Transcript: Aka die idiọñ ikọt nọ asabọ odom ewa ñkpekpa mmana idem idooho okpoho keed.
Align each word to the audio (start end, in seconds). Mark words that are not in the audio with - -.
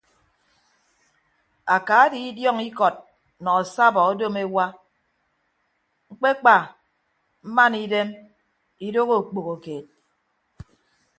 Aka 1.75 1.97
die 2.11 2.23
idiọñ 2.29 2.57
ikọt 2.69 2.95
nọ 3.43 3.51
asabọ 3.61 3.99
odom 4.11 4.35
ewa 4.43 4.65
ñkpekpa 6.11 6.55
mmana 7.45 7.77
idem 7.85 8.09
idooho 8.87 9.13
okpoho 9.21 9.53
keed. 9.63 9.85